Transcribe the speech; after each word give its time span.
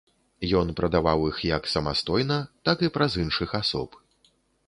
Ён 0.59 0.69
прадаваў 0.79 1.19
іх 1.31 1.37
як 1.49 1.67
самастойна, 1.73 2.37
так 2.69 2.77
і 2.87 2.91
праз 2.97 3.21
іншых 3.25 3.49
асоб. 3.63 3.89